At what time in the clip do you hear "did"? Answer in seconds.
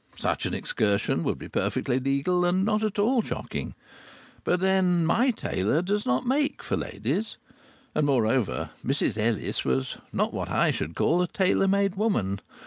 5.83-6.07